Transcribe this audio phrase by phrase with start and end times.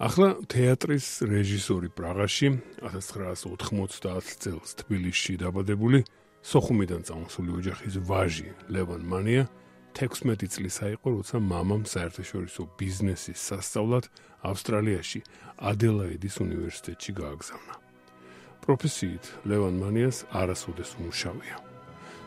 [0.00, 2.48] ახლა თეატრის რეჟისორი პრაღაში
[2.88, 6.00] 1990 წელს თბილისში დაბადებული
[6.40, 9.44] სოხუმიდან წამოსული ოჯახის ვაჟი ლევან მანია
[9.92, 14.08] 16 წლისა იყო როცა მამამ საერთაშორისო ბიზნესის სასწავლად
[14.40, 15.20] ავსტრალიაში
[15.68, 17.74] ადელაიდის უნივერსიტეტში გააგზავნა.
[18.64, 21.56] პროფესიით ლევან მანიას არასოდეს უმუშავია.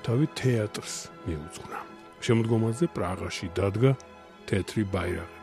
[0.05, 1.79] თავი თეატრს მიუძღვნა.
[2.21, 3.91] შემოდგომაზე პრაღაში დადგა
[4.45, 5.42] თეთრი ბაირაღი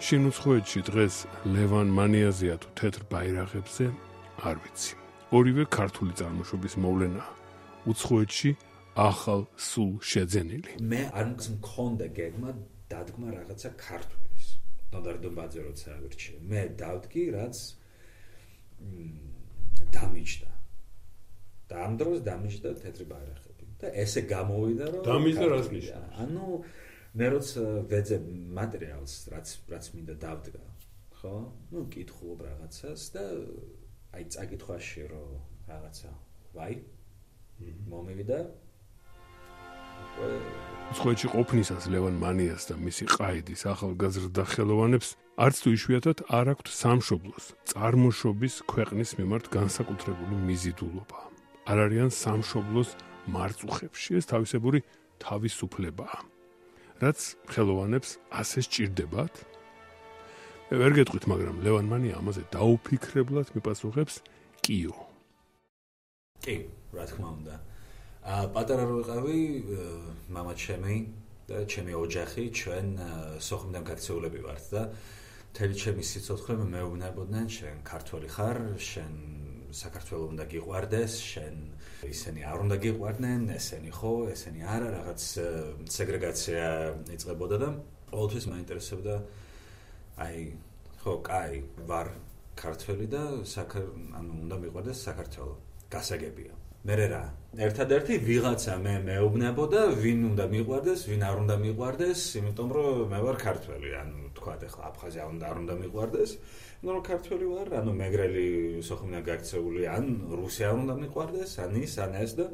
[0.00, 3.86] შინუცხოეთში დღეს ლევან მანიაზია თუ თეთრ ბაირაღებზე
[4.48, 4.94] არ ვიცი.
[5.36, 7.24] ორივე ქართული წარმოშობის მოვლენა
[7.92, 8.50] უცხოეთში
[8.96, 10.72] ახალ სულ შეძენილი.
[10.80, 12.50] მე არ მქონდა გეგმა
[12.88, 14.46] დადგმა რაღაცა ქართულის.
[14.92, 17.56] ნოდარდობაძე როცა ავირჩიე, მე დავდგი რაც
[19.94, 20.50] დამიჯდა.
[21.68, 23.64] და ამ დროს დამიჯდა თეთრი ბაირაღები.
[23.80, 26.12] და ესე გამოვიდა რომ დამიჯდა რას ნიშნავს?
[26.24, 26.46] ანუ
[27.10, 28.16] მე როცა ვეძე
[28.54, 30.62] მასალას რაც რაც მინდა დავდგა
[31.18, 31.32] ხო?
[31.74, 33.24] ну კითხულობ რაღაცას და
[34.14, 35.32] აი წაკითხვაში რომ
[35.66, 36.10] რაღაცა
[36.54, 36.76] ვაი
[37.90, 38.38] მომივიდა.
[40.94, 47.44] ცხოეთში ყოფნისას ლევან მანიას და მისი ყაიდის ახალგაზრდა ხელოვანებს არც თუ იშვიათად არ აქვთ სამშობლოს
[47.74, 51.20] წარმოშობის ქვეყნის მიმართ განსაკუთრებული მიზიდულობა.
[51.70, 52.90] არ არიან სამშობლოს
[53.34, 54.78] მარწუხებში ეს თავისებური
[55.18, 56.39] თავისუფლებაა
[57.01, 57.19] რაც
[57.51, 59.33] ხელოვანებს ასე სჭირდებათ?
[60.65, 64.15] მე ვერ გეტყვით, მაგრამ ლევანმანი ამაზე დაუფიქრებლად მიპასუხებს
[64.65, 64.95] კიო.
[66.41, 66.55] კი,
[66.95, 67.55] რა თქმა უნდა.
[68.25, 69.39] აა პატარა რო ვიყავი,
[70.33, 70.95] мама ჩემი
[71.45, 72.87] და ჩემი ოჯახი ჩვენ
[73.37, 74.81] სოხუმიდან გაქცეულები ვართ და
[75.53, 79.13] თელი ჩემი სიცოცხლე მეუბნებოდნენ, შენ ქართველი ხარ, შენ
[79.76, 81.54] საქართველოს უნდა გიყვარდეს, შენ
[82.10, 85.20] ისინი არ უნდა გიყვარდნენ, ესენი ხო, ესენი არა, რაღაც
[85.96, 86.64] სეგრეგაცია
[87.16, 87.68] იწყებოდა და
[88.10, 89.14] ყოველთვის მაინტერესებდა
[90.26, 90.38] აი
[91.00, 91.56] ხო, კაი,
[91.88, 92.08] ვარ
[92.60, 93.22] ქართველი და
[94.20, 95.60] ანუ უნდა მიყვარდეს საქართველოს.
[95.90, 96.54] გასაგებია.
[96.86, 97.24] მე რა
[97.60, 103.36] ერთადერთი ვიღაცა მე მეუბნებოდა ვინ უნდა მიყვარდეს ვინ არ უნდა მიყვარდეს იმიტომ რომ მე ვარ
[103.42, 106.30] ქართველი ანუ თქვა ახლა აფხაზია უნდა არ უნდა მიყვარდეს
[106.80, 108.46] ნუ რომ ქართველი ვარ ანუ მეგრელი
[108.88, 112.46] სოხუმიდან გაქცეული ან რუსი არ უნდა მიყვარდეს ან ის ან ეს და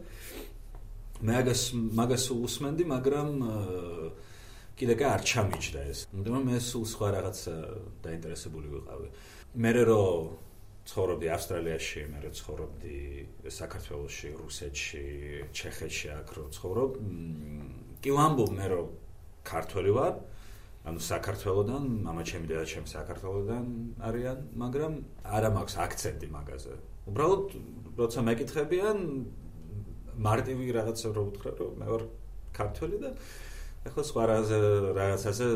[1.23, 1.63] მე აგას
[1.99, 3.29] მაგას უსმენდი მაგრამ
[4.77, 6.01] კიდე კი არ ჩამიჯდა ეს.
[6.13, 7.39] რომ მე სულ სხვა რაღაც
[8.05, 9.09] დაინტერესებული ვიყავი.
[9.57, 10.27] მე რომ
[10.87, 12.99] ცხოვრობდი ავსტრალიაში, მე რო ცხოვრობდი
[13.51, 15.07] საქართველოში, რუსეთში,
[15.51, 16.91] ჩეხეთში, აქ რო ცხოვრობ,
[18.05, 18.83] კი ვამბობ მე რო
[19.43, 20.15] ქართველი ვარ,
[20.87, 23.65] ანუ საქართველოსდან, მამაჩემი დედაჩემი საქართველოსდან
[24.07, 24.93] არიან, მაგრამ
[25.27, 26.75] არა მაქვს აქცენტი მაგაზე.
[27.11, 27.45] უბრალოდ
[27.99, 28.99] როცა მეკითხებიან
[30.27, 32.03] მარტივი რაღაცა რო უთხრა, რომ მე ვარ
[32.55, 33.11] ქართველი და
[33.87, 35.47] ახლა სხვა რაღაცაზე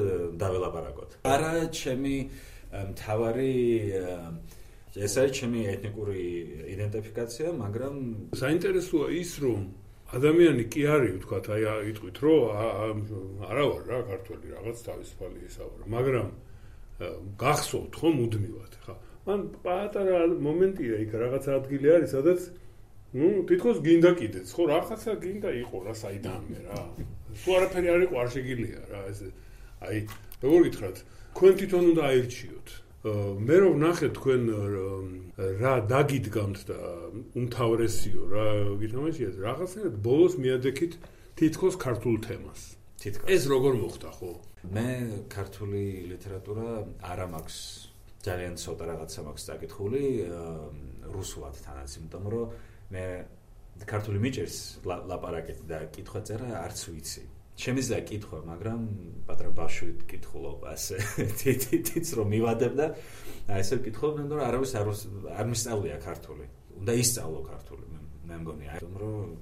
[0.42, 1.10] დაველაპარაკოთ.
[1.22, 2.16] არა ჩემი
[2.90, 3.54] მთავარი
[5.06, 6.22] ესე ჩემი ეთნიკური
[6.74, 7.94] იდენტიფიკაცია, მაგრამ
[8.34, 9.60] საინტერესოა ის, რომ
[10.10, 12.40] ადამიანი კი არის, ვთქვათ, აი იტყვით, რომ
[13.46, 16.28] არა ვარ რა ქართველი რაღაც თავისუფალი ისა ვარ, მაგრამ
[17.40, 18.94] გახსოვთ ხომ მუდმივად, ხა.
[19.26, 22.40] მან პატარა მომენტია იქ რაღაც ადგილი არის, სადაც
[23.14, 26.80] ნუ თითქოს გინდა კიდეც, ხო, რაღაცა გინდა იყო რა საიდანმე რა.
[27.30, 29.18] თუ არაფერი არ იყო, არ შეგიძლია რა ეს
[29.80, 29.96] აი
[30.42, 30.96] როგორ გითხრათ,
[31.34, 32.68] თქვენ თვითონ უნდა აირჩიოთ.
[33.00, 34.42] მე რომ ნახე თქვენ
[35.56, 36.80] რა დაგიდგამთ და
[37.32, 40.92] უმთავრესიო რა გითამაშიათ რაღაცნაირად ბოლოს მიადექით
[41.40, 42.76] თითქოს ქართულ თემას.
[43.00, 43.24] თითქოს.
[43.24, 44.32] ეს როგორ მოხდა ხო?
[44.68, 44.88] მე
[45.32, 46.68] ქართული ლიტერატურა
[47.00, 47.58] არა მაქვს
[48.20, 50.04] ძალიან ცოტა რაღაცა მაქვს დაკითხული
[51.08, 52.46] რუსულად თანაც იმიტომ რომ
[52.92, 53.04] მე
[53.88, 57.24] ქართული მიჭერს ლაპარაკეთ და კითხვა წერა არც ვიცი
[57.60, 58.84] შემიძლია კითხვა, მაგრამ
[59.28, 60.96] პატრა ბავშვი კითხულობ ასე.
[61.40, 62.86] თითიც რომ მივადებ და
[63.52, 64.90] აი ესე კითხულობ, ნუ არავის არ
[65.36, 66.46] არ მისწავლია ქართული.
[66.80, 67.84] უნდა ისწავლო ქართული,
[68.28, 69.34] მე მგონი, აი რომ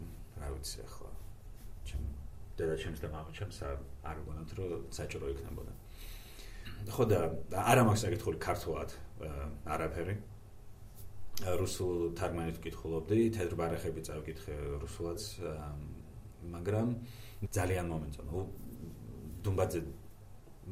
[0.43, 1.11] რა ვიცი ახლა.
[1.87, 2.03] ჩემ
[2.59, 3.76] დედა ჩემს და მამა ჩემს არ
[4.11, 5.73] არ გონათ რომ საჭირო იქნებოდა.
[6.94, 7.19] ხო და
[7.71, 8.91] არა მაქვს საკითხული ქართულად
[9.75, 10.14] არაფერი.
[11.38, 15.23] რუსულ თარგმანით კითხულობდი, თეთრ ბარეხები წავკითხე რუსულად,
[16.55, 16.88] მაგრამ
[17.56, 18.31] ძალიან მომეწონა.
[19.44, 19.81] დუმბაძე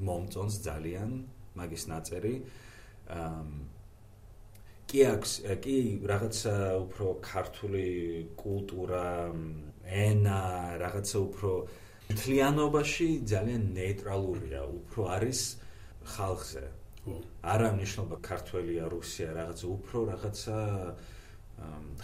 [0.06, 1.10] მომწონს ძალიან
[1.56, 2.34] მაგის ნაწერი.
[4.86, 5.32] კი აქვს
[5.62, 5.76] კი
[6.10, 6.54] რაღაცა
[6.86, 7.86] უფრო ქართული
[8.38, 9.06] კულტურა
[9.86, 10.40] ენა
[10.82, 11.50] რაღაცა უფრო
[12.10, 15.40] მთლიანობაში ძალიან ნეიტრალურია უფრო არის
[16.14, 16.64] ხალხზე
[17.54, 20.58] არა ნიშნობა ქართველია რუსია რაღაცა უფრო რაღაცა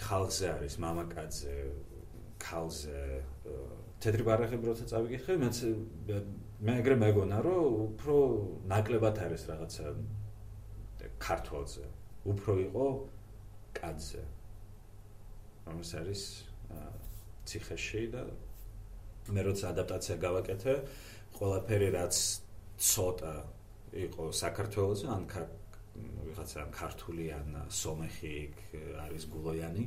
[0.07, 1.55] ხალხზე არის მამაკაცზე
[2.41, 2.99] ქალზე
[4.03, 5.57] თეთრი ბარეხები როცა წავიკითხე მეც
[6.63, 8.15] მე ეგრე მეგონა რომ უფრო
[8.71, 9.85] ნაკლებად არის რაღაცა
[11.19, 11.85] ქართველზე.
[12.23, 12.85] უფრო იყო
[13.75, 14.21] კაცზე
[15.67, 16.21] ამას არის
[17.47, 18.23] ციხეში და
[19.35, 20.75] მე როცა ადაპტაცია გავაკეთე
[21.35, 22.15] ყველაფერი რაც
[22.79, 23.33] ცოტა
[24.07, 25.23] იყო საქართველოს ან
[26.27, 28.35] ვიღაცა ქართული ან სომეხი
[29.05, 29.83] არის გულოიანი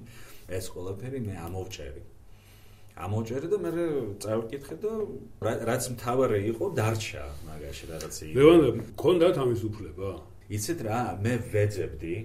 [0.59, 2.03] ეს ყველაფერი მე ამოვჭერი
[2.97, 3.73] ამოვჭერი და მე
[4.25, 4.93] წავიკითხე და
[5.69, 10.11] რაც მთავარი იყო დარჩა მაგაში რაღაც იყო ლევან მქონდათ ამის უფლება?
[10.57, 12.17] იცით რა მე ვეძებდი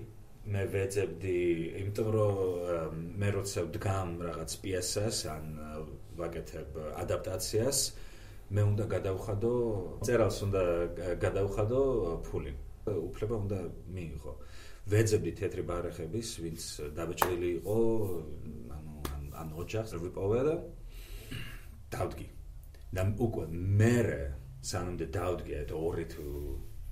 [0.54, 1.40] მე ვეძებდი
[1.82, 5.44] იმიტომ რომ მე როცა ვდგამ რაღაც პიესას ან
[6.22, 7.80] ვაკეთებ ადაპტაციას
[8.52, 9.54] მე უნდა გადავხადო
[10.08, 10.64] წერალს უნდა
[11.24, 11.82] გადავხადო
[12.28, 12.54] ფული.
[12.88, 13.60] უფლება უნდა
[13.96, 14.34] მიიღო.
[14.92, 16.64] ვეძებდი თეთრი ბარეხების ვინც
[16.98, 17.76] დაბეჭდილი იყო
[19.42, 20.56] ან ოჯახს ვიპოვე და
[21.96, 22.28] დავდგი
[22.96, 23.46] და უკვე
[23.82, 23.96] მე
[24.72, 26.26] სანამდე დავდგი ეს ორი თუ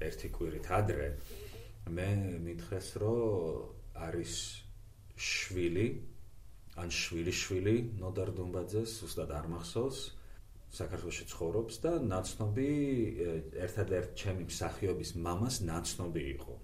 [0.09, 1.09] ერთი კვირით ადრე
[1.97, 2.09] მე
[2.45, 4.35] მითხეს რომ არის
[5.29, 5.87] შვილი
[6.79, 9.99] ან შვილი შვილი ნოდარ დუმბაძეს უბრალოდ არ მახსოვს
[10.69, 12.69] საქართველოს ცხოვრობს და ნაცნობი
[13.65, 16.58] ერთადერთ ჩემი მსახიობის მამას ნაცნობი იყო.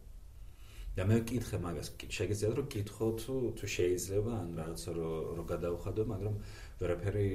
[0.95, 1.87] და მე ვკითხე მაგას,
[2.17, 6.35] შეგეძლოთ რომ კითხო თუ თუ შეიძლება ან რაღაცა რო რო გადავხადო, მაგრამ
[6.79, 7.27] ვერაფერი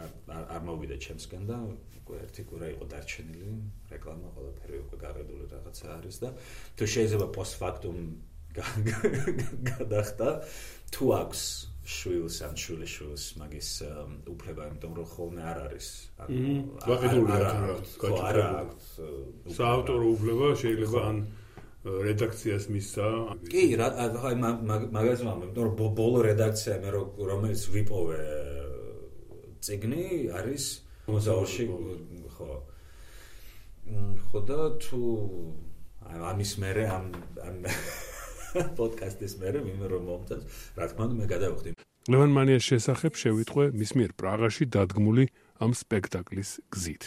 [0.00, 1.56] არ არ მოვიდა ჩემსგან და
[2.00, 3.50] უკვე ერთი კვირა იყო დარჩენილი,
[3.92, 6.28] რეკლამა ყველაფერი უკვე გაყიდული რაღაცა არის და
[6.76, 7.98] თუ შეიძლება პოსტფაქტუმ
[9.70, 10.28] გადახდა.
[10.90, 11.42] თუ აქვს
[11.86, 13.68] შვილს ან შვილიშვილს მაგის
[14.32, 15.86] უფლება იმიტომ რომ ხოლმე არ არის
[16.24, 16.54] ანუ
[16.90, 17.32] ვაყიდული
[18.30, 18.88] არ აქვს.
[19.58, 21.18] საავტორო უფლება შეიძლება ან
[21.84, 23.06] რედაქციას მისცა.
[23.48, 28.20] კი რა აი მაგას ვამბობ იმიტომ რომ ბოლო რედაქცია მე რომელიც ვიპოვე
[29.64, 30.04] ციგნი
[30.36, 30.64] არის
[31.08, 31.64] მოზაურში
[32.36, 32.50] ხო.
[34.28, 35.00] ხო და თუ
[36.30, 37.06] ამის მერე ამ
[37.48, 37.56] ამ
[38.78, 40.44] პოდკასტის მერე ვინმე რომ მომწევს,
[40.76, 41.70] რა თქმა უნდა მე გადავხდი.
[42.10, 45.24] ლევან მანიას შესახებ შევიტყვე მის მიერ პრაღაში დადგმული
[45.60, 47.02] ამ სპექტაკლის გზით.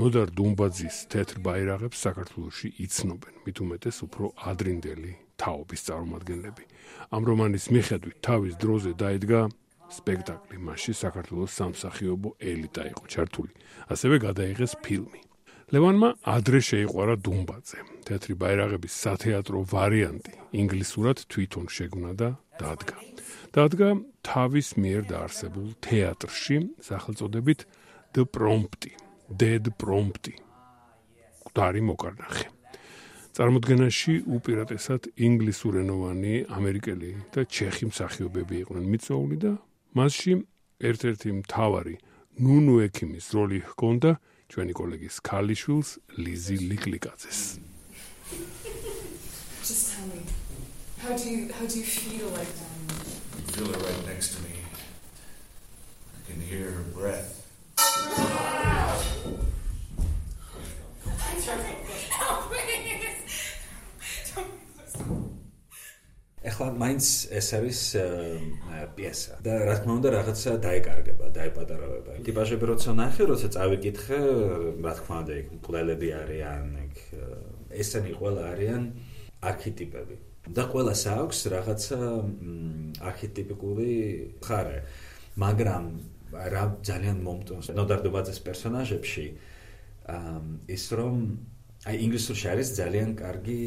[0.00, 6.64] ნოდარ დუმბაძის თეთრ ბაირაღებს საქართველოსში იცნობენ, მით უმეტეს უფრო ადრინდელი თაობის წარმომადგენლები.
[7.12, 9.40] ამ რომანის მიხედვით თავის დროზე დაიდგა
[9.90, 13.52] სპექტაკლი, მასში საქართველოს სამსახიობო ელიტა იყო ჩართული.
[13.92, 15.20] ასევე გადაიღეს ფილმი.
[15.70, 17.78] ლევანმა ადრე შეიყვარა დუმბაძე.
[18.06, 22.96] თეთრი ბაირაღების სათეატრო ვარიანტი ინგლისურად თვითონ შეგუნა და დადგა.
[23.54, 23.88] დადგა
[24.26, 26.56] თავის მიერ დაარსებულ თეატრში
[26.88, 27.60] სახელწოდებით
[28.12, 28.88] The Prompt,
[29.30, 30.30] Dead Prompt.
[31.46, 32.46] კუდარი მოკარნახე.
[33.38, 39.52] წარმოდგენაში უპირატესად ინგლისურენოვანი ამერიკელი და ჩეხი მსახიობები იყვნენ მიწოული და
[39.94, 40.34] მასში
[40.90, 41.94] ერთ-ერთი მთავარი
[42.42, 44.10] ნუნუ ექიმის როლი ჰქონდა
[44.50, 47.40] ჩვენი კოლეგის ქალიშვილს ლიზი ლიკლიკაძეს.
[49.62, 50.26] Just tell me.
[50.98, 52.74] How do you how do you feel like that?
[53.38, 54.56] I feel her right next to me.
[56.16, 57.39] I can hear her breath.
[66.40, 67.06] ეხლა მაინც
[67.36, 67.80] ეს არის
[68.96, 72.12] პიესა და რა თქმა უნდა რაღაცა დაეკარგება, დაეპატარავება.
[72.26, 74.18] ტიპაჟები როცა ნახე, როცა წავიკითხე,
[74.84, 76.96] რა თქმა უნდა, იქ მკვლელები არიან, იქ
[77.80, 78.82] ესენი ყველა არიან
[79.40, 80.16] არქეტიპები.
[80.56, 81.98] და ყველას აქვს რაღაცა
[83.08, 83.90] არქეტიპიკული
[84.40, 84.78] ხარე.
[85.36, 85.84] მაგრამ
[86.30, 89.26] რა ძალიან მომტონს ნოდარდობაძეს პერსონაჟებში
[90.76, 91.16] ის რომ
[91.90, 93.60] აი ინგლისურში არის ძალიან კარგი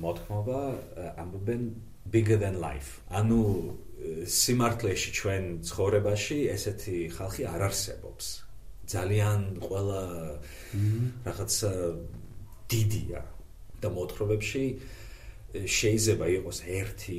[0.00, 0.60] მოთქმობა
[1.22, 1.62] ამბობენ
[2.10, 3.00] bigger than life.
[3.12, 3.40] ანუ
[4.24, 8.26] სიმართლეში ჩვენ ცხოვრებაში ესეთი ხალხი არ არსებობს.
[8.90, 10.02] ძალიან ყველა
[11.28, 11.52] რაღაც
[12.70, 13.20] დიდია
[13.82, 14.64] და მოთხრობებში
[15.78, 17.18] შეიძლება იყოს ერთი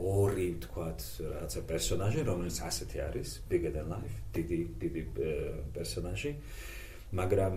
[0.00, 5.02] ორი თქვათ რაღაცა პერსონაჟი რომელიც ასეთი არის bigger than life დიდი დიდი
[5.76, 6.32] პერსონაჟი
[7.20, 7.54] მაგრამ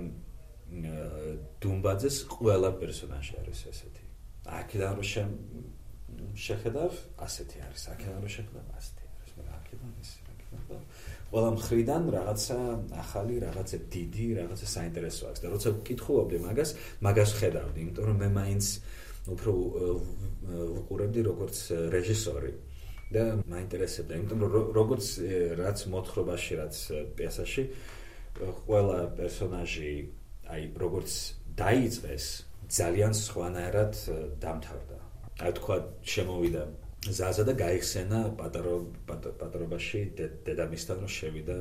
[1.62, 4.04] დუმბაძეს ყველა პერსონაჟი არის ესეთი
[4.44, 5.08] აქედან რომ
[6.34, 6.92] შეხედავ,
[7.26, 7.84] ასეთი არის.
[7.94, 9.32] აქედან რომ შეხედავ, ასეთი არის.
[9.38, 10.82] მე აქედან ის აქედან
[11.34, 12.58] ყველა მხრიდან რაღაცა
[13.04, 16.70] ახალი, რაღაცა დიდი, რაღაცა საინტერესო აქვს და როცა ვკითხულობდი მაგას,
[17.06, 18.66] მაგას ხედავდი, იმიტომ რომ მე მაინც
[19.32, 19.52] უფრო
[20.44, 21.58] ვუყურებდი როგორც
[21.94, 22.52] რეჟისორი
[23.14, 25.06] და მაინტერესებდა, იმიტომ რომ როგორც
[25.60, 26.76] რაც მოთხრობაში, რაც
[27.16, 27.64] პიესაში
[28.68, 29.94] ყველა პერსონაჟი
[30.54, 31.12] აი როგორც
[31.56, 32.26] დაიწყეს
[32.74, 33.94] ძალიან სხვანაირად
[34.44, 34.98] დამთავრდა.
[35.44, 35.78] აი თქვა
[36.14, 36.64] შემოვიდა
[37.04, 38.76] ზაზა და გაიხსენა პატარო
[39.08, 40.00] პატრობაში
[40.48, 41.58] დედამისთან რომ შევიდა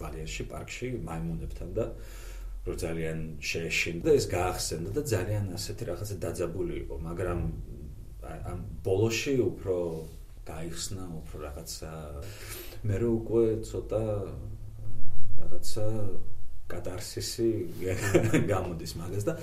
[0.00, 1.84] ვალიაში პარკში მაიმუნებთან და
[2.64, 3.18] რომ ძალიან
[3.50, 7.40] შეეშინდა ეს გაახსენდა და ძალიან ასეთი რაღაცა დაძაბული იყო მაგრამ
[8.24, 9.76] ამ ბოლოში უფრო
[10.48, 11.90] გაიხსნა უფრო რაღაცა
[12.88, 14.04] მე რო უკვე ცოტა
[15.40, 15.86] რაღაცა
[16.72, 17.48] კატარსისი
[18.52, 19.34] გამოდის მაგას და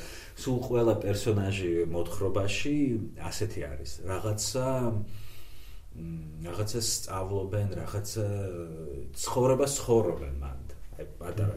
[0.42, 2.76] სულ ყველა პერსონაჟი მოთხრობაში
[3.30, 3.92] ასეთი არის.
[4.10, 4.66] რაღაცა
[6.48, 8.26] რაღაცა სწავლობენ რაღაცა
[9.22, 10.71] ცხოვრება ცხოვრობენ მან
[11.22, 11.56] პატარა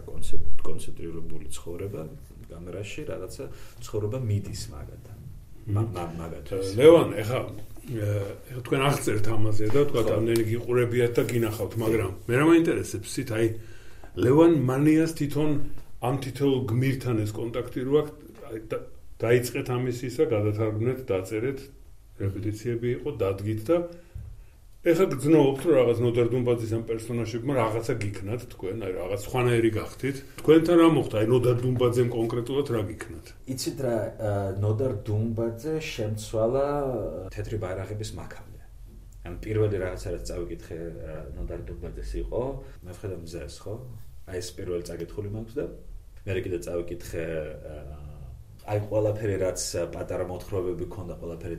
[0.65, 2.03] კონცენტრირებული ცხოვრება
[2.51, 3.45] კამერაში რაღაცა
[3.85, 5.19] ცხოვრება მიდის მაგათან.
[5.75, 7.41] მაგათან ლევან ეხა
[7.85, 13.31] ეხა თქვენ აღწერთ ამაზე და თქვა ამდენი გიყურებიათ და გინახავთ მაგრამ მე რა მაინტერესებს სით
[13.39, 13.47] აი
[14.25, 15.51] ლევან მანიას თვითონ
[16.05, 18.93] ამ თითოეულ გმირთან ეს კონტაქტი რო აქვს
[19.25, 21.61] დაიწყეთ ამის ისა, გადათარგმნეთ, დაწერეთ,
[22.21, 23.77] რეპეტიციები იყო, დადგით და
[24.85, 30.17] ეხლა გძნობთ რომ რაღაც ნოდარ დუმბაძის ამ პერსონაჟებმა რაღაცა გიქნათ თქვენ, აი რაღაც ხვანაერი გახდით.
[30.45, 31.15] თქვენთან რა მოხდა?
[31.25, 33.27] აი ნოდარ დუმბაძემ კონკრეტულად რა გიქნათ?
[33.49, 33.97] იცით რა
[34.61, 36.67] ნოდარ დუმბაძე შემცვალა
[37.33, 38.61] თეთრი ბაირაღების მაქამდე.
[39.25, 40.79] ან პირველი რაღაცა რაც წავიკითხე
[41.33, 42.43] ნოდარ დუმბაძეს იყო,
[42.85, 43.75] მე ვხედავ მზეს, ხო?
[44.29, 45.65] აი ეს პირველი წაკითხული მაქვს და
[46.29, 47.25] მე კიდე წავიკითხე
[48.65, 51.57] აი ყველაფერი რაც პატარა მოთხრობები ქონდა ყველაფერი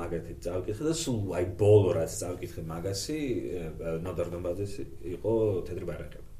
[0.00, 3.18] მაგათი წავიკითხე და სულ აი ბოლო რაც წავიკითხე მაგასი
[4.04, 4.74] ნოდარდონბაძეს
[5.16, 5.32] იყო
[5.70, 6.34] თეთრი ბაირაღები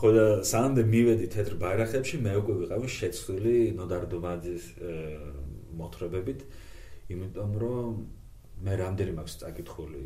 [0.00, 4.64] ხო და სანდე მივედი თეთრ ბაირაღებში მე უკვე ვიყავი შეცვლილი ნოდარდონბაძის
[5.82, 6.44] მოთხრობებით
[7.12, 8.02] იმიტომ რომ
[8.66, 10.04] მე რამდენი მაქვს წაკითხული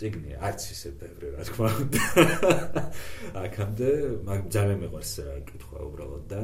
[0.00, 2.02] ციგნი არც ისე ბევრი რა თქმა უნდა.
[3.44, 3.92] აქამდე
[4.28, 5.12] მაგ ძალიან მეყვარს
[5.48, 6.40] კითხვა უბრალოდ და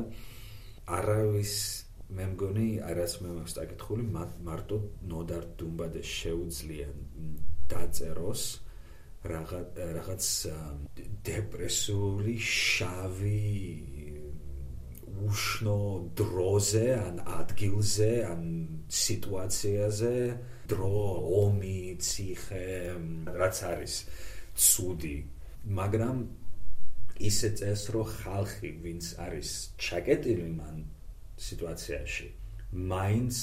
[0.91, 1.55] არავის
[2.13, 4.05] მე მგონი არას მე მაქვს დაკითხული
[4.49, 4.79] მარტო
[5.13, 6.89] ნოდარ დუმბადეს შეუძლია
[7.73, 8.45] დაწეროს
[9.33, 10.29] რაღაც რაღაც
[11.29, 13.43] დეპრესიული შავი
[15.23, 15.79] უშნო
[16.19, 18.43] დროზე ან ადგილზე ან
[18.91, 20.15] სიტუაციაზე
[20.73, 21.03] დრო,
[21.43, 22.69] ომი, ციხე,
[23.39, 23.95] რაც არის
[24.57, 25.17] ცუდი,
[25.79, 26.17] მაგრამ
[27.21, 30.77] ისე წეს რომ ხალხი ვინც არის ჩაკეტილი მან
[31.43, 32.29] სიტუაციაში,
[32.73, 33.37] მაინც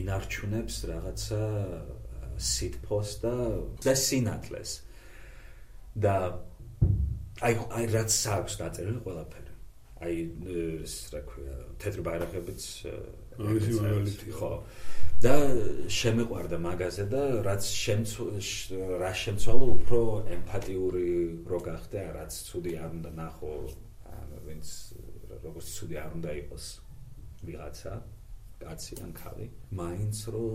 [0.00, 1.42] ინარჩუნებს რაღაცა
[2.40, 3.34] სიტფოს და
[3.84, 4.70] და სინათლეს.
[5.96, 6.14] და
[7.42, 9.52] აი აი რაც აქვს დაწერილი ყველაფერი.
[10.00, 10.14] აი
[10.84, 12.62] ეს რა ქვია, თეთრი ბაირაღებიც
[13.48, 14.52] ამისი მაგალითი ხო.
[15.20, 15.34] და
[15.92, 17.64] შემეყვარდა მაგაზე და რაც
[19.02, 20.00] რა შემცვალო უფრო
[20.36, 21.08] ემპათიური
[21.50, 23.52] რო გახდა რაც ცუდი არ უნდა ნახო
[24.46, 24.68] ვინც
[25.44, 26.64] როგორც ცუდი არ უნდა იყოს
[27.44, 27.92] ვიღაცა
[28.60, 30.46] კაცი ან ქალი მაინც რო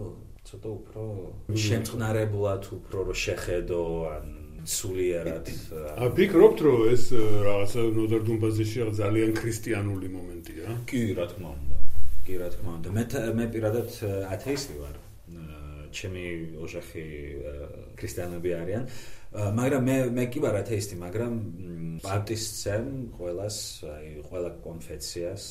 [0.49, 1.03] ცოტა უფრო
[1.67, 3.83] შემწყნარებულად უფრო რო შეხედო
[4.15, 4.27] ან
[4.65, 5.49] სულიერად
[6.01, 7.05] ა ფიქრობთ რომ ეს
[7.47, 10.77] რაღაცა ნოდარდუმბაზეში ძალიან ქრისტიანული მომენტია.
[10.89, 11.74] კი რა თქმა უნდა
[12.25, 12.89] კი რა თქმა უნდა.
[12.97, 13.03] მე
[13.37, 13.89] მე პირადად
[14.33, 14.95] ათეისტი ვარ.
[15.95, 16.23] ჩემი
[16.65, 17.03] ოჯახი
[17.99, 18.83] ქრისტიანები არიან.
[19.35, 21.33] მაგრამ მე მე კი ვარ ათეისტი მაგრამ
[22.03, 22.85] ბაპტისტცემ
[23.17, 23.57] ყოველას
[23.93, 25.43] აი ყველა კონფეციას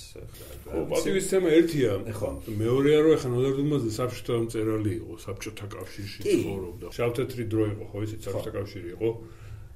[0.64, 1.92] ხო ბაპტისტცემა ერთია.
[2.18, 6.86] ხო მეორეა რომ ახლა ნოდარდუმაზე საბჭოთა მწერალი იყო საბჭოთა კავშირში ცხოვრობდა.
[6.98, 9.08] შავთეთრი დრო იყო ხო ისიც საბჭოთა კავშირი იყო.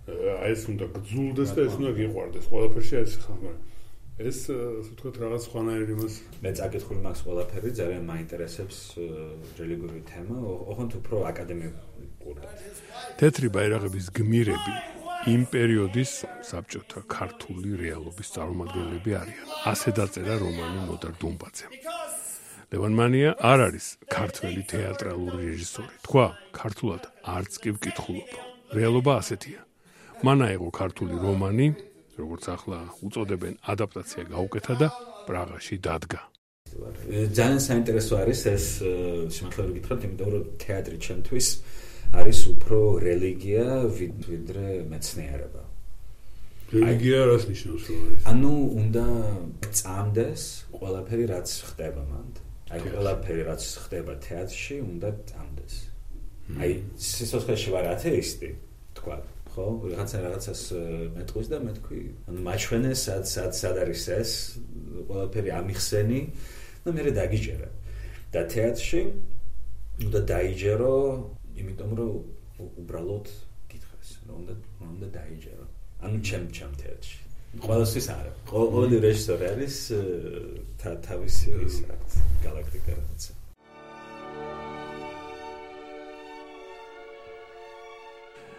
[0.09, 3.57] აი ეს უნდა გძულდეს და ეს უნდა გიყვარდეს ყველაფერში ეს ხა მაგრამ
[4.19, 8.79] ეს ასე ვთქვათ რაღაც ხვანაერი მას მე წაკითხული მაქვს ყველაფერი ძალიან მაინტერესებს
[9.59, 10.37] რელიგიური თემა.
[10.43, 11.79] ოღონდ უფრო აკადემიური
[13.15, 14.75] თეთრი ბაირაღების გმირები
[15.35, 16.13] იმ პერიოდის
[16.51, 19.47] საბჭოთა ქართული რეალობის წარმომადგენლები არიან.
[19.71, 21.67] ასე დაწერა რომანი ნოდარ დუმბაძე.
[22.75, 25.95] ლევანმანია არ არის ქართველი თეატრალური რეჟისორი.
[26.03, 26.27] თქვა
[26.59, 28.31] ქართულად არც კი ვკითხულობ
[28.75, 29.61] რეალობა ასეთია.
[30.27, 31.67] მან აიღო ქართული რომანი
[32.21, 34.89] როგორც ახლა უწოდებენ ადაპტაცია გაუკეთა და
[35.29, 36.21] პრაღაში დადგა.
[37.39, 38.65] ძალიან საინტერესო არის ეს
[39.35, 41.47] სიმართლე რომ გითხრათ, იმიტომ რომ თეატრი ჩემთვის
[42.21, 43.67] არის უფრო რელიგია
[44.29, 45.63] ვიდრე მეცნიერება.
[46.73, 48.23] რელიგია რას ნიშნავს რომ არის?
[48.33, 49.07] ანუ უნდა
[49.81, 50.43] წამდეს
[50.77, 52.35] ყველაფერი რაც ხდება მანდ.
[52.69, 55.75] აი ყველაფერი რაც ხდება თეატრში უნდა წამდეს.
[56.61, 58.49] აი სიცოცხლეში ვარ ათეისტი,
[58.97, 59.17] თქვა.
[59.59, 60.61] ხო, რაღაცა რაღაცას
[61.19, 64.33] მეტყვის და მე თქვი, ანუ მაჩვენე სად სად სად არის ეს,
[65.09, 66.21] ყველაფერი ამიხსენი
[66.85, 67.71] და მე დაგიჯერა.
[68.33, 69.01] და თეატრში
[70.05, 70.95] უნდა დაიჯერო,
[71.59, 72.13] იმიტომ რომ
[72.83, 73.27] უბრალოდ
[73.73, 74.55] გითხეს, რომ უნდა
[74.95, 75.65] უნდა დაიჯერო.
[76.05, 77.19] ანუ ჩემ ჩემ თეატრში.
[77.65, 78.33] ყველასთვის არა.
[78.53, 79.77] ყოველი რეჟისორი არის
[81.09, 83.38] თავისი ის აქვს galaktika რაღაცა.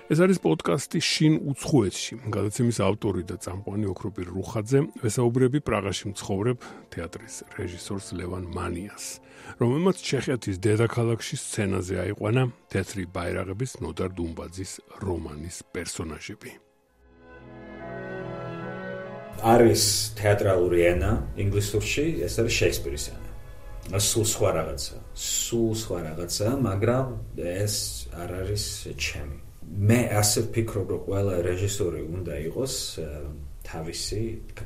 [0.09, 2.15] ეს არის პოდკასტი შინ უცხოეთში.
[2.33, 6.57] გადაცემის ავტორი და წამყვანი ოქროპირ რუხაძე ვესაუბრები პრაღაში მცხოვრებ
[6.89, 9.05] თეატრის რეჟისორს ლევან მანიას,
[9.61, 14.71] რომელმაც ჩეხეთის დედაქალაქში სცენაზე აიყვანა თეთრი ბაირაღების ნოდარ დუმბაძის
[15.05, 16.51] რომანის პერსონაჟები.
[19.39, 19.83] არის
[20.19, 23.29] თეატრალური ენა ინგლისურში, ეს არის შექსპირის ენა.
[23.97, 27.75] სულ სხვა რაღაცა, სულ სხვა რაღაცა, მაგრამ ეს
[28.13, 28.65] არ არის
[28.97, 29.48] ჩემი.
[29.69, 32.73] მე ასე ვფიქრობ, რომ ყველა რეჟისორი უნდა იყოს
[33.69, 34.21] თავისი,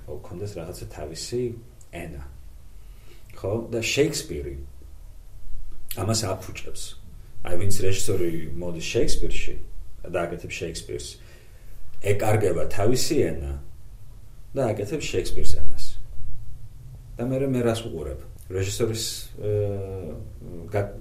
[0.07, 1.41] კონდეს რაღაცა თავისი
[1.91, 2.23] ენა.
[3.35, 4.55] ხო, და შექსპირი
[5.99, 6.83] ამას აფუჭებს.
[7.43, 9.55] აი ვინც რეჟისორი მოდის შექსპირში
[10.07, 11.07] და აკეთებს შექსპირს,
[12.13, 13.53] ეკარგება თავისი ენა
[14.55, 15.85] და აკეთებს შექსპირს ენას.
[17.17, 18.21] და მე მე რას ვუყურებ?
[18.49, 19.03] რეჟისორის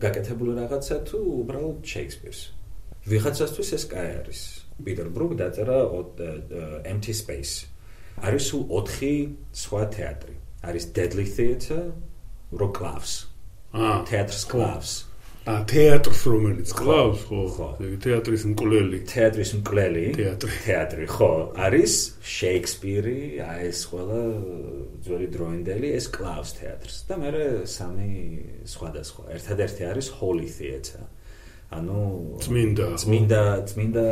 [0.02, 2.40] გაკეთებული რაღაცა თუ უბრალოდ შექსპირს?
[3.11, 4.40] ვიღაცასთვის ეს კაი არის.
[4.82, 5.78] პიტერ ბრუკ დაწერა
[6.92, 7.54] empty space.
[8.23, 10.35] არის სულ 4 სხვა თეატრი.
[10.62, 11.92] არის deadly theater,
[12.52, 13.26] rocklaves.
[13.73, 14.92] აა, თეატრს კლავს.
[15.42, 17.68] ა თეატრს რომელიც ყავს ხო ხო
[17.99, 21.30] თეატრის მკვლელი თეატრის მკვლელი თეატრი თეატრი ხო
[21.66, 24.21] არის შეიქსპირი აი ეს ყველა
[25.02, 27.32] ძველი დროინდელი ეს კლავს თეატრს და მე
[27.66, 28.12] სამი
[28.71, 31.02] სხვადასხვა ერთადერთი არის holy theater
[31.73, 32.00] ანუ
[32.45, 34.05] წმინდა წმინდა წმინდა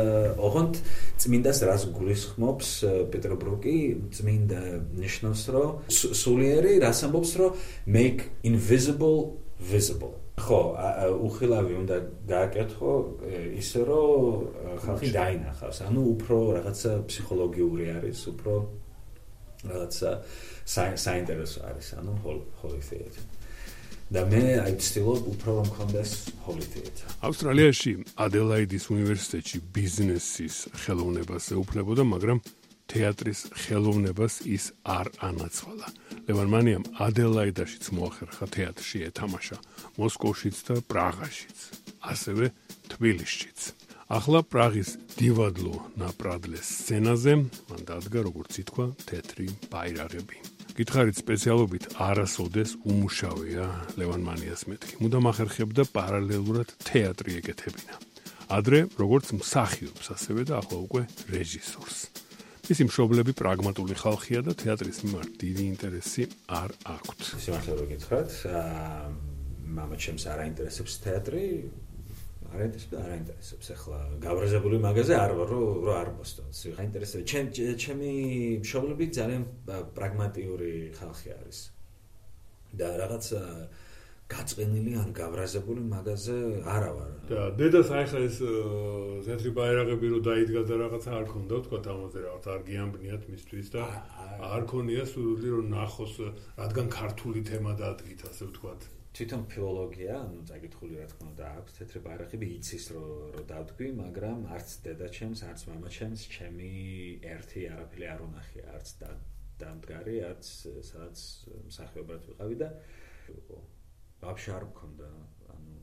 [0.47, 0.79] ოღონდ
[1.21, 2.69] წმინდას რას გულისხმობს
[3.13, 3.77] პეტრობრუკი
[4.17, 4.61] წმინდა
[5.03, 5.69] ნიშნავს რომ
[6.21, 7.51] სულიერი რას ამბობს რომ
[7.85, 10.17] make invisible visible.
[10.41, 10.61] ხო
[11.27, 12.91] უხილავი უნდა გააკეთო
[13.61, 15.77] ისე რომ ხალხი დაინახავს.
[15.85, 18.53] ანუ უფრო რაღაცა ფსიქოლოგიური არის უფრო
[19.69, 20.09] რაღაცა
[21.05, 22.13] საინტერესო არის ანუ
[22.61, 23.40] ჰოლიფეიტ
[24.11, 26.11] და მე აი ვცდილობ უფრო რომ მქონდეს
[26.43, 26.97] ჰოლიდეით.
[27.23, 32.37] ავსტრალიაში ადელაიდის უნივერსიტეტში ბიზნესის ხელოვნებას ეუფლებოდა, მაგრამ
[32.91, 35.87] თეატრის ხელოვნებას ის არ ანაცვალა.
[36.27, 39.57] ლევან მანიამ ადელაიდაშიც მოახერხა თეატრში ეთამაშა,
[39.95, 41.59] მოსკოვშიც და პრაღაშიც,
[42.11, 42.45] ასევე
[42.91, 43.59] თბილისშიც.
[44.11, 47.33] ახლა პრაღის დივადლო ნაპრადლეს სცენაზე
[47.71, 50.60] მან დადგა როგორც ითქვა თეთრი ბაირაღები.
[50.77, 53.65] გითხარით სპეციალობით არასოდეს უმუშავეა
[53.99, 54.93] ლევან მანიას მეთქი.
[55.03, 57.95] მუდამ ახერხებდა პარალელურად თეატრი ეკეთებინა.
[58.51, 61.97] ადრე როგორც მსახიობს, ასევე და ახლა უკვე რეჟისორს.
[62.71, 67.19] მისი მშობლები პრაგმატული ხალხია და თეატრის მიმართ დიდი ინტერესი არ აქვთ.
[67.43, 69.05] სიმართლე რომ გითხრათ, აა
[69.75, 71.43] მამა ჩემს არ აინტერესებს თეატრი,
[72.51, 77.29] არ ინტერესებს არ ინტერესებს ახლა გავრაზებული მაღაზია არ ვარ რომ რო არ მოსდოს ვიღა ინტერესებს
[77.31, 77.47] ჩემ
[77.83, 78.11] ჩემი
[78.63, 79.43] მშობლები ძალიან
[79.95, 81.59] პრაგმატიური ხალხი არის.
[82.79, 83.25] და რაღაც
[84.31, 87.11] გაწენილი ან გავრაზებული მაღაზია არა ვარ.
[87.31, 88.37] და დედას აი ხა ეს
[89.27, 93.83] ზეთრი ბაირაღები რო დაიდგა და რაღაც არ ქონდა თქვა ამაზე რაღაც არ გიამბნიათ მისთვის და
[94.55, 96.15] არ ქონია სული რომ ნახოს
[96.61, 101.99] რადგან ქართული თემა დადგით ასე ვთქვათ თვითონ ფილოლოგია, ანუ წაკითხული რა თქმა უნდა აქვს თეთრი
[102.05, 106.69] ბარახები იცის რომ რომ დავთქვი, მაგრამ არც დედაჩემს, არც მამაჩემს ჩემი
[107.33, 109.09] ერთი არაფერი არ უნახია, არც და
[109.63, 110.51] დამდგარი, არც
[110.91, 111.17] სადაც
[111.67, 112.69] მსახიობად ვიყავი და
[114.23, 115.09] ვაფშე არ მქონდა,
[115.55, 115.75] ანუ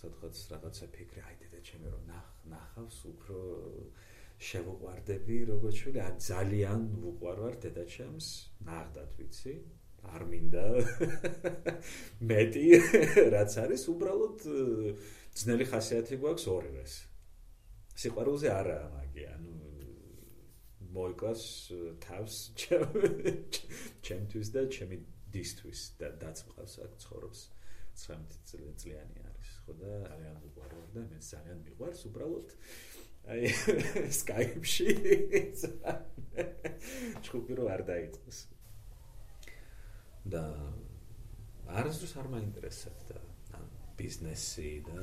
[0.00, 3.38] სადღაც რაღაცა ფიქრი, აი დედაჩემი რომ ნახ, ნახავს უფრო
[4.40, 8.28] შევუყვარდები, როგორც შვილი, ძალიან ვუყვარვარ დედაჩემს,
[8.64, 9.54] ნახდათ ვიცი,
[10.14, 10.64] არ მინდა.
[12.30, 12.64] მეტი
[13.36, 14.48] რაც არის უბრალოდ
[15.40, 16.94] ძნელი ხასიათი გვაქვს ორივეს
[18.00, 19.54] სიყვარულზე არა მაგი ანუ
[20.96, 21.42] მოიკლას
[22.02, 22.36] თავს
[24.06, 24.98] ჩემთვის და ჩემი
[25.34, 27.40] დისთვის და დაც მყავს აქ ცხოვრობს.
[28.00, 32.54] 19 წლიანი არის ხო და ძალიან უყვარვარ და მე ძალიან მიყვარს უბრალოდ
[33.34, 33.50] აი
[34.20, 34.88] სკაიპში
[37.26, 38.38] ჩხუბი რო არ დაიწყოს
[40.26, 40.44] და
[41.70, 43.18] არასდროს არ მაინტერესებდა
[44.00, 45.00] ბიზნესი და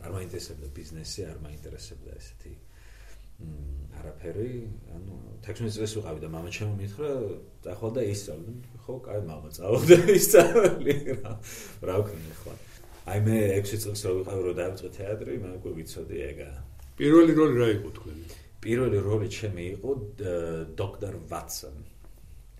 [0.00, 2.54] არ მაინტერესებდა ბიზნესი, არ მაინტერესებდა ესეთი
[4.00, 4.52] არაფერი,
[4.96, 7.10] ანუ 16 წელს ვიყავი და მამა ჩემო მითხრა,
[7.64, 8.52] წახვალ და ისწავლე.
[8.84, 11.32] ხო, კაი მამა, წავალ და ისწავლე რა.
[11.88, 12.54] რა ვქნი ხო?
[13.12, 16.50] აი მე 6 წელს რო ვიყავი რო დავიწყე თეატრი, მე უკვე ვიცოდი ეგა.
[17.00, 18.24] პირველი როლი რა იყო თქვენი?
[18.60, 19.90] პირველი როლი ჩემი იყო
[20.80, 21.76] დოქტორ ვატსონ.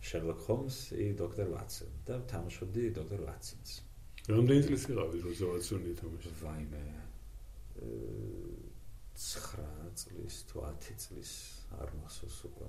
[0.01, 3.73] Sherlock Holmes-ი დოქტორ ვატსონი და თამაშობდი დოქტორ ვატსონს.
[4.33, 6.31] რამდენი წლის იყავი როზავაციონი თამაში?
[6.41, 6.85] ვაიმე.
[9.21, 11.33] 9 წლის თუ 10 წლის
[11.77, 12.69] არ მახსოვს უკვე.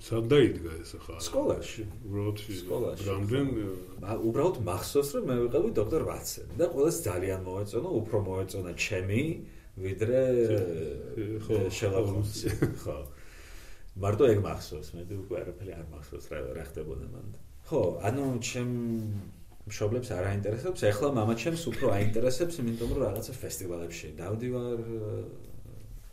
[0.00, 1.16] სად დაიდგა ეს ახლა?
[1.20, 1.82] სკოლაში.
[2.08, 3.04] უბრალოდ სკოლაში.
[3.08, 3.46] რამდენ
[4.28, 9.22] უბრალოდ მახსოვს რომ მე ვიყავი დოქტორ ვაცენ და ყოველს ძალიან მოეწონა, უფრო მოეწონა ჩემი
[9.84, 10.22] ვიდრე
[11.44, 12.48] ხო, შელახონსი.
[12.80, 12.98] ხო.
[14.00, 17.26] მარტო ეგ მახსოვს, მე უკვე არაფერი არ მახსოვს რა რა ხდებოდა მან.
[17.68, 18.72] ხო, ანუ ჩემ
[19.68, 24.80] მშობლებს არ აინტერესებს, ეხლა მამაჩემს უფრო აინტერესებს, იმიტომ რომ რაღაცა ფესტივალებში დავდივარ,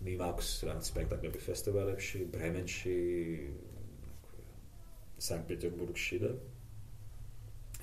[0.06, 3.00] მიმაქვს რაღაც სპექტაკლები ფესტივალებში, ბრემენში,
[5.20, 6.32] სანქტ-პეტერბურგში და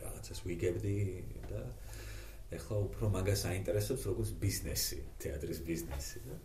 [0.00, 0.96] რაღაცას ვიგებდი
[1.50, 1.60] და
[2.56, 6.36] ეხლა უფრო მაგას აინტერესებს როგორც ბიზნესი, თეატრის ბიზნესი და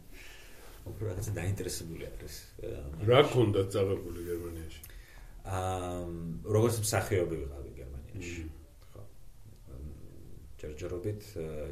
[0.89, 2.35] უფრო რაღაცა დაინტერესებული არის.
[3.09, 4.81] რა გქონდა წაღებული გერმანიაში?
[5.41, 6.01] აა
[6.55, 8.43] როგორც მსახიობი ვიყავი გერმანიაში.
[8.93, 9.01] ხო.
[10.61, 11.21] ჯერჯერობით,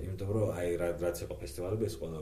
[0.05, 2.19] იმიტომ რომ აი რაც იყო ფესტივალები, ეს ყველა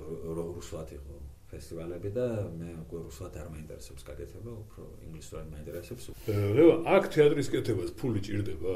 [0.58, 1.16] რუსულად იყო
[1.52, 2.26] ფესტივალები და
[2.60, 6.04] მე უკვე რუსულად არ მაინტერესებს გაკეთება, უფრო ინგლისურად მაინტერესებს.
[6.28, 8.74] ლევა, აქ თეატრის კეთებას ფული ჭირდება?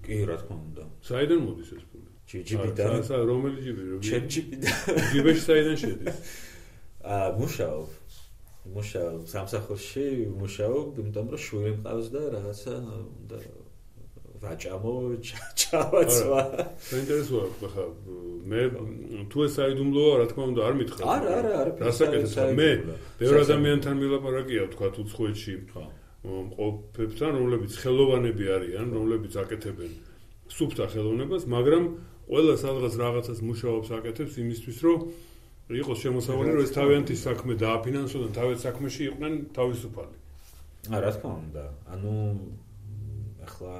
[0.00, 0.84] კი, რა თქმა უნდა.
[1.04, 2.08] საიდან მოდის ეს ფული?
[2.30, 3.04] ჯიბიდან.
[3.26, 3.82] რომელი ჯიბი?
[4.06, 4.74] ჩემ ჯიბიდან.
[5.12, 6.16] ჯიბეში საიდან შედის?
[7.00, 7.88] აა, მუშაობ.
[8.76, 12.74] მუშაობ სამსახურში, მუშაობ, იმიტომ რომ შვილი მყავს და რაღაცა
[13.30, 13.38] და
[14.40, 14.92] ვაჭამო,
[15.60, 16.40] ჩავაცვა.
[16.90, 17.84] საინტერესოა, ხა
[18.50, 18.60] მე
[19.32, 21.02] თუ ეს საიდუმლოა, რა თქმა უნდა, არ მითხრა.
[21.14, 21.72] არა, არა, არა.
[21.88, 22.52] რასაკეთებ?
[22.60, 22.68] მე
[23.20, 25.54] ბევრ ადამიანთან მილაპარაკია, თქვა უცხოეთში.
[25.72, 25.84] ხო.
[26.20, 29.92] მყოფებთან, რომლებიც ხელოვანები არიან, რომლებიც აკეთებენ
[30.52, 31.84] სუფთა ხელოვნებას, მაგრამ
[32.28, 34.98] ყველა სადღაც რაღაცას მუშაობს, აკეთებს იმისთვის, რომ
[35.78, 40.16] იყოს შემოსავალი, რომ ეს თავიანთი საქმე დააფინანსონ და თავის საქმეში იყვნენ თავისუფალი.
[40.90, 41.64] ა რა თქმა უნდა.
[41.94, 42.14] ანუ
[43.46, 43.76] ახლა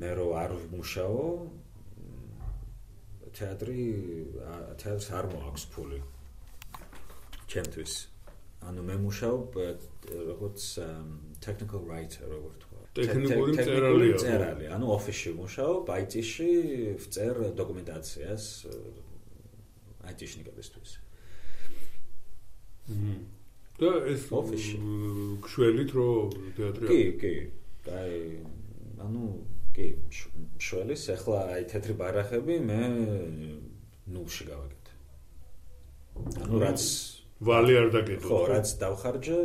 [0.00, 1.22] მე რო არ ვმუშაო
[3.34, 3.82] თეატრი
[4.80, 6.00] თეატრს არ მოაქვს ფული.
[7.50, 7.92] ჩემთვის.
[8.68, 9.48] ანუ მე მუშაობ
[10.30, 10.60] როგორც
[11.40, 12.80] technical writer როგორც თქვა.
[12.94, 14.14] ტექნიკური მწერალია.
[14.18, 16.50] მწერალი, ანუ ოფისში მუშაობ, IT-ში
[17.02, 18.44] ვწერ დოკუმენტაციას
[20.14, 20.92] IT-შნიკებისთვის.
[23.80, 24.76] და ეს ოფისში
[25.44, 26.08] გშველით რო
[26.56, 27.34] თეატრი კი, კი.
[27.88, 28.18] აი,
[29.00, 29.24] ანუ
[29.72, 29.86] კი,
[30.60, 32.80] შველის ახლა აი თეთრი ბარახები მე
[34.10, 34.92] ნულში გავაკეთე.
[36.44, 36.82] ანუ რაც
[37.40, 38.26] ვალი არ დაგედო.
[38.28, 39.38] ხო, რაც დავხარჯე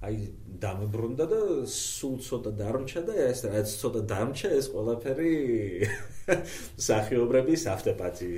[0.00, 0.14] აი
[0.60, 5.32] დამებრუნდა და სულ ცოტა დარჩა და ეს რაც ცოტა დარჩა ეს ყველაფერი
[6.88, 8.30] სახიობრების ავტოპატი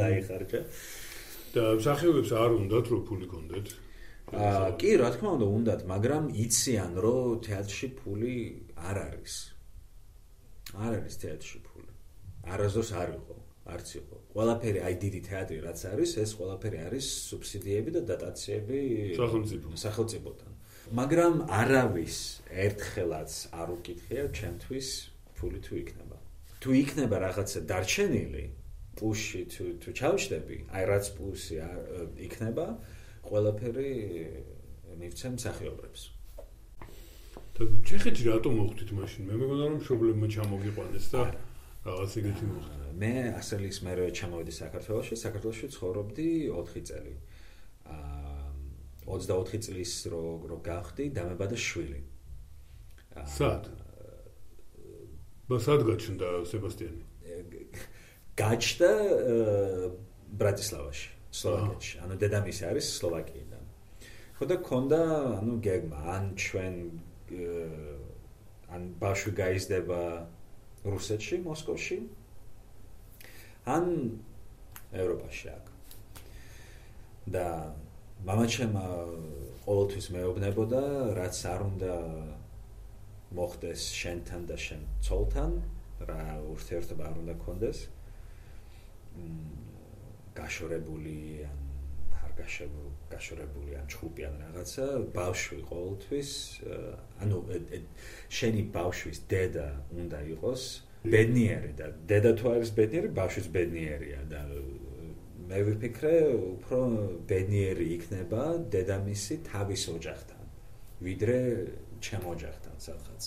[0.00, 0.62] დაიხარჯა.
[1.54, 3.70] და სახიობებს არ უნდათ რომ ფული კონდეთ?
[4.28, 8.34] აა კი, რა თქმა უნდა, უნდათ, მაგრამ იციან რომ თეატრში ფული
[8.76, 9.36] არ არის.
[10.76, 11.92] არ არის თეატრში ფული.
[12.52, 13.36] არასდროს არ იყო,
[13.72, 14.16] არც იყო.
[14.34, 18.80] ყველაფერი აი დიდი თეატრი რაც არის, ეს ყველაფერი არის სუბსიდიები და დატაციები
[19.18, 20.52] სახელმწიფო სახელმწიფოდან.
[20.98, 24.88] მაგრამ არავის ერთხელაც არ უკითხია ჩემთვის
[25.36, 26.16] ფული თუ იქნება.
[26.60, 28.44] თუ იქნება რაღაცა დარჩენილი
[28.98, 31.54] პუში თუ თუ ჩავშდები, აი რაც პუსი
[32.26, 32.66] იქნება,
[33.28, 33.92] ყველაფერი
[34.98, 35.52] მივცემ და
[37.58, 39.22] ჩეხეთში რატომ მოხდით მაშინ?
[39.28, 41.22] მე მეგონა რომ პრობლემა ჩამოგიყვანეს და
[41.86, 42.87] რაღაც ეგეთი მოხდა.
[42.98, 47.14] მე ასელის მერე ჩამოვედი საქართველოში, საქართველოში ცხოვრობდი 4 წელი.
[47.86, 48.28] აა
[49.08, 52.00] 24 წლის რო რო გავხდი, დამებადა შვილი.
[53.24, 53.70] სად?
[55.48, 57.04] ბასად გაჩნდა სებასტიანი.
[58.36, 58.90] გაჩნდა
[60.40, 61.94] ბრატისლავაში, სლოვაკეთში.
[62.04, 63.64] ანუ დედამისი არის სლოვაკიიდან.
[64.38, 65.00] ხო და კონდა,
[65.40, 66.74] ანუ გეგმა, ან ჩვენ
[68.68, 70.00] ან ბავშვი გაიზრდება
[70.84, 71.96] რუსეთში, მოსკოვში,
[73.68, 73.86] ან
[74.92, 75.64] ევროპაში აქ.
[77.28, 77.46] და
[78.24, 78.74] მამაჩემ
[79.64, 80.82] ყოველთვის მეუბნებოდა,
[81.18, 81.94] რაც არ უნდა
[83.36, 85.52] მოხდეს შენთან და შენ ცოლთან,
[86.08, 86.22] რა
[86.54, 87.78] ურთიერთობა არ უნდა გქონდეს.
[90.38, 91.60] გაშორებული ან
[92.24, 96.30] არ გაშორებული, გაშორებული ან ჩხუბი ან რაღაცა, ბავშვი ყოველთვის,
[97.20, 97.38] ანუ
[98.32, 99.68] შენი ბავშვის დედა
[100.00, 104.40] უნდა იყოს ბედნიერი და დედა თუ არის ბედნიერი, ბავშვიც ბედნიერია და
[105.48, 106.14] მე ვიფიქრე,
[106.58, 106.78] უფრო
[107.30, 110.42] ბედნიერი იქნება დედამისი თავის ოჯახთან,
[111.06, 111.38] ვიდრე
[112.02, 113.22] ჩემ ოჯახთან სადღაც.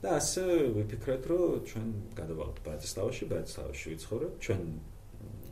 [0.00, 0.44] და ასე
[0.76, 4.62] ვიფიქრეთ, რომ ჩვენ გადავალთ ბრატისლავაში, ბრატისლავაში ვიცხოვრობ, ჩვენ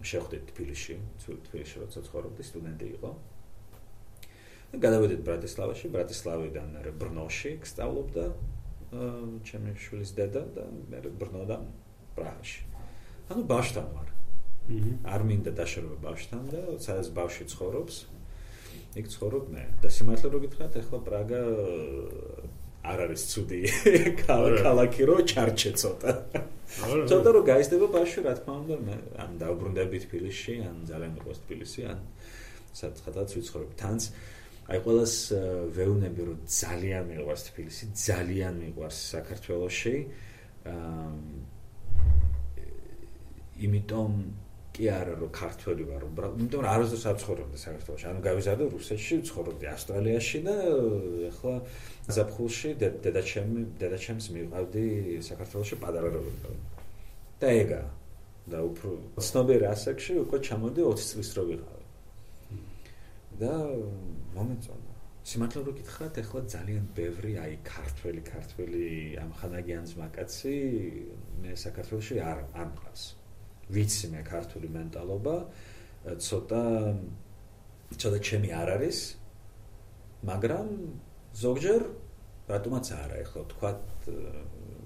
[0.08, 0.94] შეხვდით თბილისში,
[1.48, 3.10] თბილისში როცა ცხოვრობდი, სტუდენტი იყო.
[4.72, 6.68] და გადავედით ბრატისლავაში, ბრატისლავიდან
[7.00, 8.24] ბრნოში, სწავლობდა
[8.88, 11.56] ჩემი შვილის დედა და მე ბრნოდა
[12.16, 12.60] პრაღაში.
[13.28, 14.08] ანუ ბავშვთან ვარ.
[15.04, 17.96] არ მინდა დაშორება ბავშვთან და სადაც ბავშვი ცხოვრობს,
[19.00, 19.64] იქ ცხოვრობ მე.
[19.82, 21.40] და სიმართლე რო გითხრათ, ახლა პრაგა
[22.88, 23.60] არ არის ცუდი
[24.64, 26.12] ქალაქი რო ჩარჩე ცოტა.
[27.08, 31.80] ცოტა რო გაიზრდება ბავშვი, რა თქმა უნდა, მე ან დაუბრუნდებით თბილისში, ან ძალიან მიყვარს თბილისი,
[31.92, 31.98] ან
[32.76, 34.02] სადღაც ვიცხოვრებ თანც.
[34.68, 35.14] აი ყოველას
[35.76, 39.94] ვეუნები რომ ძალიან მიყვარს თბილისი, ძალიან მიყვარს საქართველოსში.
[40.68, 41.08] აა
[43.64, 44.12] იმიტომ
[44.76, 48.04] კი არა რომ ქართველი ვარ, უბრალოდ იმიტომ რომ არასდროს არ ცხოვრობდი საქართველოში.
[48.12, 50.54] ანუ გავიზარდე რუსეთში, ცხოვრობდი ავსტრალიაში და
[51.32, 51.54] ახლა
[52.14, 54.84] ზაფხულში დედაჩემი დედაჩემს მივყავდი
[55.30, 56.34] საქართველოში პატარა როგორ
[57.40, 57.82] და ეგა
[58.52, 61.84] და უფრო ცნობიერ ასაკში უკვე ჩამოდი 20 წლის რო ვიყავი.
[63.38, 63.52] და
[64.36, 64.92] მომეწონა.
[65.28, 68.84] სიმართლე რო გითხრათ, ახლა ძალიან ბევრი აი ქართველი, ქართველი
[69.22, 70.54] ამ ხანაგიანს მაკაცი
[71.44, 73.02] მე საქართველოში არ არ მყავს.
[73.68, 75.36] ვიცი მე ქართული მენტალობა,
[76.28, 76.62] ცოტა
[78.00, 78.98] ცოტა ჩემი არ არის.
[80.28, 80.68] მაგრამ
[81.42, 81.82] ზოგჯერ
[82.48, 83.70] რატომაც არა, ეხლა თქვა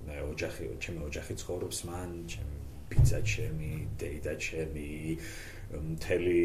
[0.06, 2.56] მე ოჯახი, ჩემი ოჯახი ცხოვრობს მან, ჩემი
[2.90, 4.90] ბიძა ჩემი, დეიდა ჩემი,
[5.72, 6.42] მთელი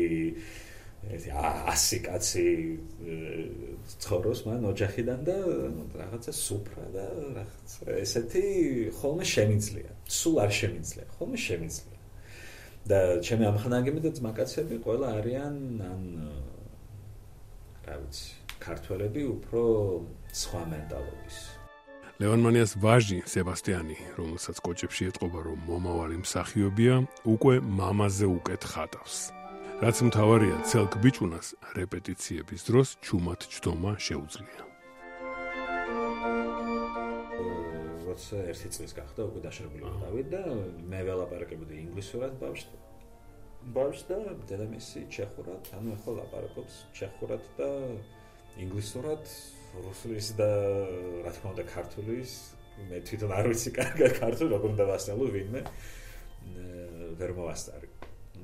[1.07, 1.29] ერთი
[1.73, 2.47] ასი კაცი
[4.03, 5.38] ცხოვრობს მან ოჯახიდან და
[6.01, 7.05] რაღაცა სუფრა და
[7.38, 8.43] რაღაცა ესეთი
[8.97, 9.91] ხოლმე შემიძლია.
[10.07, 11.97] სულ არ შემიძლია, ხოლმე შემიძლია.
[12.88, 15.55] და ჩემი ამხნაგები და ძმაკაცები ყველა არიან
[15.91, 16.03] ან
[17.83, 18.29] რა ვიცი,
[18.63, 19.63] ქართველები უფრო
[20.31, 21.38] სხვა მენტალობის.
[22.17, 26.95] ლევანმანიას ვაჟი სებასტიანი, რომელსაც კოჭებში ეთყობა რომ მომავალი მსახიობია,
[27.33, 29.15] უკვე მამაზე უკეთ ხატავს.
[29.77, 34.63] რაც მთავარია, ცელკ ბიჭუნას რეპეტიციების დროს ჩუმად ჯდომა შეუძლია.
[38.09, 40.41] როცა ერთი წლის გახდა უკვე დაშრებული დავით და
[40.89, 42.81] მე ველაპარაკებოდი ინგლისურად ბავშვთან.
[43.77, 44.17] ბავშვს და
[44.49, 47.69] დედამისი ჩეხურად, ანუ ახლა ლაპარაკობს ჩეხურად და
[48.57, 49.23] ინგლისურად,
[49.85, 50.49] რუსულის და
[51.21, 52.33] რა თქმა უნდა ქართულის.
[52.89, 55.61] მე თვითონ არ ვიცი კარგად ქართული, როგორ უნდა ვასწავლო ვინმე.
[57.21, 57.87] ვერ მოვასწარი.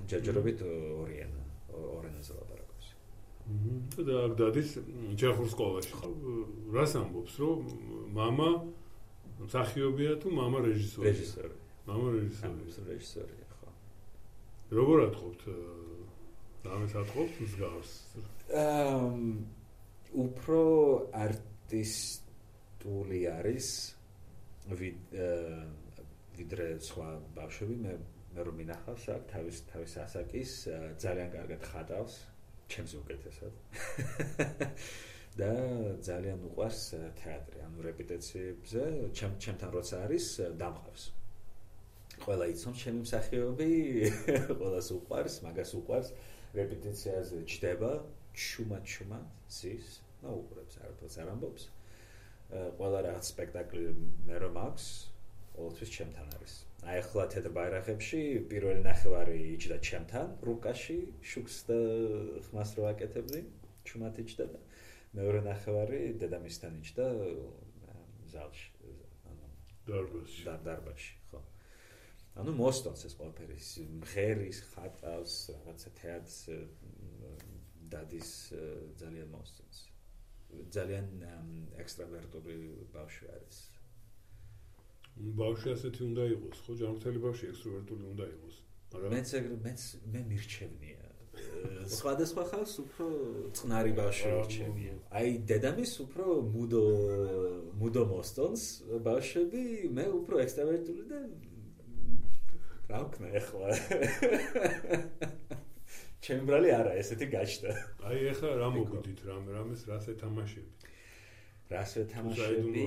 [0.09, 2.87] ჯერჯერობით ორი ენა, ორი ენაზე ლაპარაკობს.
[3.49, 4.05] აჰა.
[4.09, 4.71] და აქ დადის
[5.21, 6.09] ჩეხურ სკოლაში ხო?
[6.77, 7.59] რას ამბობს, რომ
[8.13, 8.49] мама
[9.41, 11.05] მსახიობია თუ мама რეჟისორი?
[11.09, 11.57] რეჟისორი.
[11.87, 12.65] мама რეჟისორი.
[12.93, 13.49] რეჟისორი.
[14.69, 15.45] როგორ ატყობთ
[16.69, 17.93] რამეს ატყობთ მსგავს
[18.63, 18.97] აა
[20.25, 20.65] უფრო
[21.25, 23.69] არტისტული არის
[26.37, 27.09] ვიდრე სხვა
[27.39, 28.12] ბავშვები მე მე
[28.48, 30.52] რომ მინახავს აქ თავის თავის ასაკის
[31.06, 32.14] ძალიან კარგად ხატავს
[32.74, 33.54] ჩემს უკეთესად
[35.42, 35.52] და
[36.10, 36.84] ძალიან უყვარს
[37.22, 38.86] თეატრი ანუ რეპეტიციებზე
[39.18, 40.26] ჩემ ჩემთან როცა არის
[40.62, 41.12] დამყავს
[42.24, 43.70] ყველა იცნობს ჩემი მსახიობი,
[44.60, 46.10] ყველას უყვარს, მაგას უყვარს.
[46.54, 47.92] რეპეტიციაზე ჩდება,
[48.38, 49.20] ჩუმა-ჩუმა,
[49.50, 49.88] ზის,
[50.22, 51.64] ნუ უყურებს არაფერს არ ამბობს.
[52.78, 53.84] ყველა რაღაც სპექტაკლი
[54.30, 54.86] მე რომ აქვს,
[55.58, 56.54] ყოველთვის ჩემთან არის.
[56.84, 60.98] აი ახლა თეთრ ბაირაღებში პირველი ნახევარი იჯდა ჩემთან, რუკაში,
[61.32, 61.80] შუქს და
[62.50, 63.42] ხმას რო აკეთებდი,
[63.88, 64.60] ჩუმად იჯდა და
[65.18, 67.10] მეორე ნახევარი დედამისთან იჯდა
[68.36, 68.70] ზალში,
[69.32, 69.52] ანუ
[69.88, 70.44] დარბაზში.
[70.48, 71.14] და დარბაზში.
[72.42, 73.56] ანუ მოსტონს ეს ყველაფერი
[74.02, 76.38] მღერის ხატავს რაღაცა თეატრს
[77.94, 78.32] დადის
[79.02, 79.82] ძალიან მოსტონს
[80.78, 81.06] ძალიან
[81.84, 82.58] ექსტრავერტული
[82.96, 83.60] ბავშვი არის
[85.14, 86.76] ბავშვი ასეთი უნდა იყოს ხო?
[86.82, 88.56] ჯანმრთელი ბავშვი ექსტრავერტული უნდა იყოს
[88.94, 89.30] მაგრამ მეც
[89.66, 89.82] მეც
[90.14, 91.00] მე მირჩევნია.
[91.98, 93.06] სხვადასხვა ხალხს უფრო
[93.58, 96.84] წნარი ბავშვი მირჩევია აი დედამის უფრო მუდო
[97.82, 98.64] მუდო მოსტონს
[99.08, 99.64] ბავშვები
[99.98, 101.20] მე უფრო ექსტრავერტული და
[102.90, 103.70] რა ვქნა ახლა.
[106.24, 107.72] ჩემი ბრალი არა ესეთი გაჩნდა.
[108.08, 110.93] აი ახლა რა მოგვიდით რამე რამეს რას ეთამაშები
[111.74, 112.86] რას ეთამაშები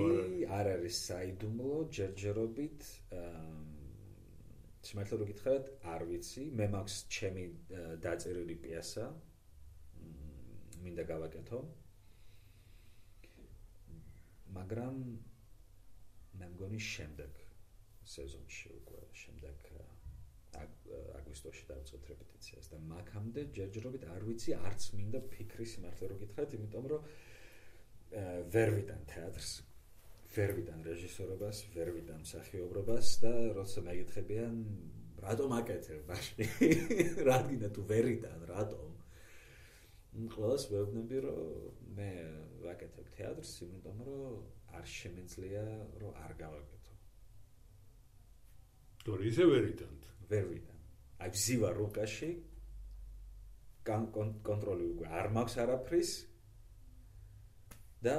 [0.57, 0.95] არ არის.
[1.07, 2.87] საიდუმლო ჯერჯერობით
[4.87, 6.43] შემართლა რო გითხრათ არ ვიცი.
[6.59, 7.43] მე მაქვს ჩემი
[8.05, 9.05] დაწერილი პიესა
[10.83, 11.59] მინდა გავაკეთო.
[14.57, 14.95] მაგრამ
[16.39, 17.41] მე მგონი შემდეგ
[18.15, 19.67] სეზონში უკვე შემდეგ
[20.57, 26.87] აგვისტოში დავწყოთ რეპეტიციას და მაგამდე ჯერჯერობით არ ვიცი არც მინდა ფიქრი სიმართლე რო გითხრათ იმიტომ
[26.93, 27.09] რომ
[28.53, 29.49] ვერ ვიდან თეატრს
[30.35, 34.55] ვერ ვიდან რეჟისორობას ვერ ვიდან მსახიობრობას და როცა მეკითხებიან
[35.25, 36.39] რატომ აკეთებ მაშინ
[37.29, 38.93] რადგან თუ ვერიდან რატომ
[40.37, 42.11] ყველას ვეუბნები რომ მე
[42.65, 45.65] ვაკეთებ თეატრს იმიტომ რომ არ შემეძლია
[46.01, 46.77] რომ არ გავაკეთო
[49.07, 50.03] თორე ისე ვერ იტანთ.
[50.27, 50.79] ვერ ვიდან.
[51.23, 52.31] აი ვზივა რუკაში
[53.87, 56.09] კონტროლი უკვე არ მაქვს არაფრის
[58.05, 58.17] და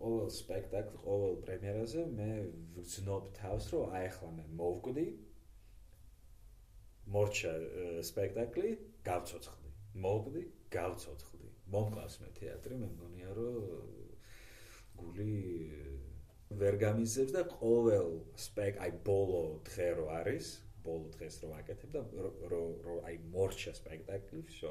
[0.00, 2.30] ყოველ სპექტაკლ, ყოველ პრემიერაზე მე
[2.76, 5.06] ვგზნობ თავს, რომ აი ახლა მე მოვკვდი
[7.14, 7.52] მორჩა
[8.10, 8.72] სპექტაკლი,
[9.06, 9.70] გავცოცხლი.
[10.06, 10.42] მოვკვდი,
[10.74, 11.50] გავცოცხლი.
[11.74, 13.54] მომყავს მე თეატრი, მე მგონია რომ
[14.98, 15.34] გული
[16.60, 20.50] ვერ გამიზებს და ყოველ სპეკ აი ბოლო დღე რო არის,
[20.86, 22.02] ბოლო დღეს რო აკეთებ და
[22.52, 24.70] რო რო აი მორჩა სპექტაკლი, შო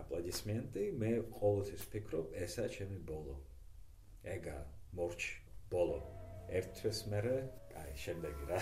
[0.00, 3.36] აპლოდისმენტი, მე ყოველთვის ვფიქრობ, ესა ჩემი ბოლო.
[4.24, 4.58] ეგა
[4.96, 5.20] მორჩ
[5.70, 6.00] ბოლო.
[6.50, 7.36] ერთვის მერე,
[7.78, 8.58] აი შემდეგი რა.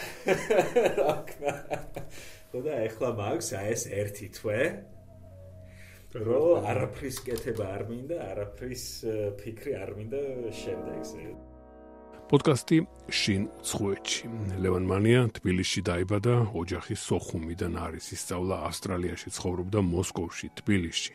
[1.14, 1.52] აკნა.
[2.52, 4.60] ხოდა ეხლა მაქვს აი ეს ერთი თვე.
[6.08, 8.84] რო არაფრის კეთება არ მინდა, არაფრის
[9.40, 10.20] ფიქრი არ მინდა
[10.56, 11.24] შემდეგზე.
[12.28, 14.28] პოდკასტი შინ ცხვეჩი.
[14.60, 21.14] ლევან მანია თბილისში დაიბადა, ოჯახი სოხუმიდან არის, ისწავლა ავსტრალიაში, ცხოვრობდა მოსკოვში, თბილისში.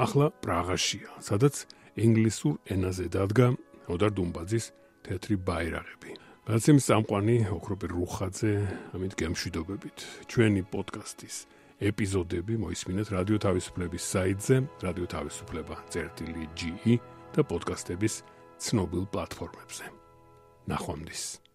[0.00, 1.68] ახლა პრაღაშია, სადაც
[2.00, 3.46] ინგლისურ ენაზე დადგა
[3.92, 4.64] ოდარ დუმბაძის
[5.04, 6.10] თეთრი ბაირაღები.
[6.48, 8.52] გაცემის წამყვანი ოქროპი რუხაძე,
[8.96, 9.98] ამით გემშვიდობებით.
[10.30, 11.36] ჩვენი პოდკასტის
[11.90, 16.94] ეპიზოდები მოისმინეთ რადიო თავისუფლების საიტზე, რადიო თავისუფლება.ge
[17.34, 18.14] და პოდკასტების
[18.60, 19.84] ცნობილ პლატფორმებზე.
[20.70, 21.49] ნახვამდის